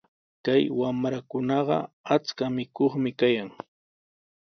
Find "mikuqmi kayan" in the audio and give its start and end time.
2.55-3.49